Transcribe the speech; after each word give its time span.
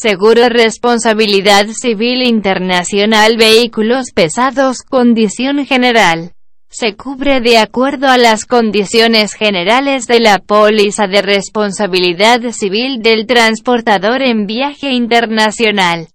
Seguro 0.00 0.48
Responsabilidad 0.48 1.66
Civil 1.72 2.22
Internacional 2.22 3.36
Vehículos 3.36 4.12
pesados 4.14 4.82
Condición 4.88 5.66
general. 5.66 6.34
Se 6.70 6.94
cubre 6.94 7.40
de 7.40 7.58
acuerdo 7.58 8.06
a 8.06 8.16
las 8.16 8.44
condiciones 8.44 9.34
generales 9.34 10.06
de 10.06 10.20
la 10.20 10.38
póliza 10.38 11.08
de 11.08 11.20
responsabilidad 11.20 12.42
civil 12.52 13.02
del 13.02 13.26
transportador 13.26 14.22
en 14.22 14.46
viaje 14.46 14.92
internacional. 14.92 16.06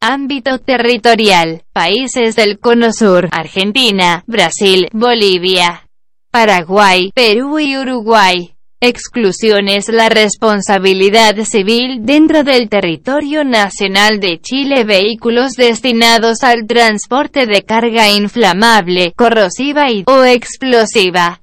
Ámbito 0.00 0.58
territorial. 0.58 1.62
Países 1.72 2.34
del 2.34 2.58
Cono 2.58 2.92
Sur. 2.92 3.28
Argentina, 3.30 4.24
Brasil, 4.26 4.88
Bolivia, 4.92 5.86
Paraguay, 6.32 7.12
Perú 7.14 7.60
y 7.60 7.78
Uruguay. 7.78 8.54
Exclusiones 8.82 9.90
La 9.90 10.08
responsabilidad 10.08 11.36
civil 11.44 12.06
dentro 12.06 12.44
del 12.44 12.70
territorio 12.70 13.44
nacional 13.44 14.20
de 14.20 14.40
Chile 14.40 14.84
Vehículos 14.84 15.52
destinados 15.52 16.42
al 16.42 16.66
transporte 16.66 17.44
de 17.44 17.62
carga 17.62 18.08
inflamable, 18.08 19.12
corrosiva 19.14 19.90
y 19.90 20.04
o 20.06 20.24
explosiva. 20.24 21.42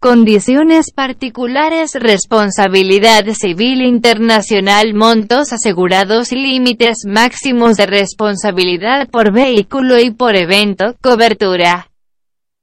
Condiciones 0.00 0.90
particulares 0.92 1.94
Responsabilidad 1.94 3.24
civil 3.34 3.82
internacional 3.82 4.94
Montos 4.94 5.52
asegurados 5.52 6.32
Límites 6.32 7.04
máximos 7.06 7.76
de 7.76 7.86
responsabilidad 7.86 9.08
por 9.08 9.32
vehículo 9.32 10.00
y 10.00 10.10
por 10.10 10.34
evento 10.34 10.96
Cobertura 11.00 11.87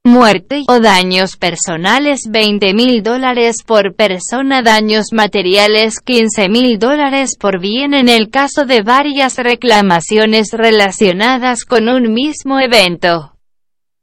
muerte 0.06 0.64
o 0.68 0.80
daños 0.80 1.36
personales 1.36 2.22
20 2.30 2.72
mil 2.72 3.02
dólares 3.02 3.62
por 3.66 3.94
persona 3.94 4.62
daños 4.62 5.06
materiales 5.12 6.00
15 6.00 6.48
mil 6.48 6.78
dólares 6.78 7.36
por 7.38 7.60
bien 7.60 7.92
en 7.92 8.08
el 8.08 8.30
caso 8.30 8.64
de 8.64 8.82
varias 8.82 9.36
reclamaciones 9.36 10.52
relacionadas 10.52 11.64
con 11.64 11.88
un 11.88 12.14
mismo 12.14 12.60
evento. 12.60 13.32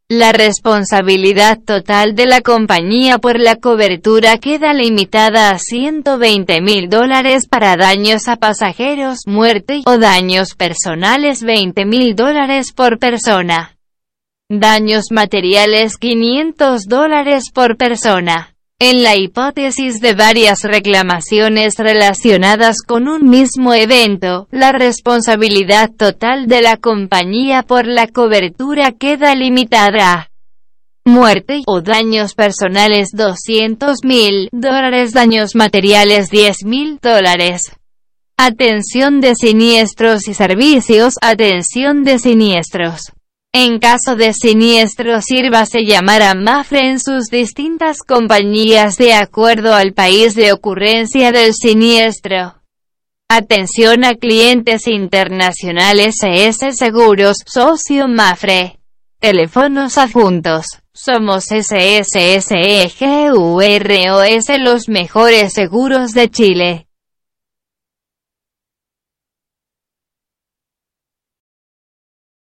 La 0.10 0.32
responsabilidad 0.32 1.60
total 1.66 2.14
de 2.14 2.26
la 2.26 2.42
compañía 2.42 3.18
por 3.18 3.40
la 3.40 3.56
cobertura 3.56 4.38
queda 4.38 4.74
limitada 4.74 5.50
a 5.50 5.58
120 5.58 6.62
mil 6.62 6.90
dólares 6.90 7.48
para 7.48 7.78
daños 7.78 8.28
a 8.28 8.36
pasajeros, 8.36 9.20
muerte 9.26 9.82
o 9.86 9.98
daños 9.98 10.56
personales 10.56 11.42
20 11.42 11.86
mil 11.86 12.16
dólares 12.16 12.74
por 12.74 13.00
persona. 13.00 13.74
Daños 14.60 15.06
materiales 15.10 15.98
500 15.98 16.84
dólares 16.86 17.46
por 17.52 17.76
persona. 17.76 18.54
En 18.78 19.02
la 19.02 19.16
hipótesis 19.16 20.00
de 20.00 20.14
varias 20.14 20.62
reclamaciones 20.62 21.80
relacionadas 21.80 22.84
con 22.86 23.08
un 23.08 23.28
mismo 23.32 23.74
evento, 23.74 24.48
la 24.52 24.72
responsabilidad 24.72 25.90
total 25.90 26.46
de 26.46 26.62
la 26.62 26.78
compañía 26.78 27.64
por 27.64 27.88
la 27.88 28.06
cobertura 28.06 28.92
queda 28.92 29.34
limitada 29.34 30.30
muerte 31.04 31.64
o 31.66 31.82
daños 31.82 32.36
personales 32.36 33.10
200 33.12 34.04
mil 34.04 34.50
dólares, 34.52 35.14
daños 35.14 35.56
materiales 35.56 36.30
10 36.30 36.64
mil 36.66 37.00
dólares. 37.02 37.72
Atención 38.38 39.20
de 39.20 39.34
siniestros 39.34 40.28
y 40.28 40.36
servicios, 40.36 41.16
atención 41.22 42.04
de 42.04 42.20
siniestros. 42.20 43.14
En 43.56 43.78
caso 43.78 44.16
de 44.16 44.34
siniestro 44.34 45.22
sírvase 45.22 45.86
llamar 45.86 46.24
a 46.24 46.34
MAFRE 46.34 46.90
en 46.90 47.00
sus 47.00 47.28
distintas 47.28 48.00
compañías 48.00 48.98
de 48.98 49.14
acuerdo 49.14 49.76
al 49.76 49.94
país 49.94 50.34
de 50.34 50.52
ocurrencia 50.52 51.32
del 51.32 51.54
siniestro. 51.54 52.56
Atención 53.30 54.06
a 54.06 54.16
clientes 54.16 54.88
internacionales 54.88 56.16
ES 56.24 56.76
Seguros, 56.76 57.38
socio 57.46 58.08
MAFRE. 58.08 58.80
Teléfonos 59.20 60.00
adjuntos. 60.00 60.66
Somos 60.92 61.46
SSSEGUROS 61.46 62.10
los 64.62 64.90
mejores 64.90 65.54
seguros 65.54 66.14
de 66.14 66.32
Chile. 66.32 66.88